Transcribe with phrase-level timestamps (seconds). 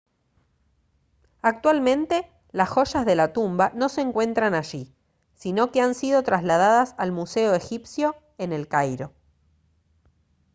[1.43, 4.91] actualmente las joyas de la tumba no se encuentran allí
[5.37, 9.13] sino que han sido trasladadas al museo egipcio en el cairo